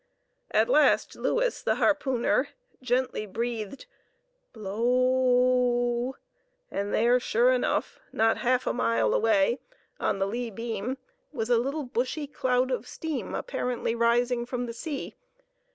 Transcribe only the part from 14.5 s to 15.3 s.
the sea.